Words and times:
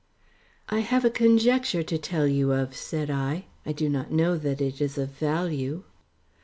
"I 0.67 0.79
have 0.79 1.05
a 1.05 1.11
conjecture 1.11 1.83
to 1.83 1.97
tell 1.99 2.25
you 2.25 2.53
of," 2.53 2.75
said 2.75 3.11
I, 3.11 3.45
"I 3.67 3.71
do 3.71 3.87
not 3.87 4.11
know 4.11 4.35
that 4.35 4.59
it 4.59 4.81
is 4.81 4.97
of 4.97 5.09
value." 5.11 5.83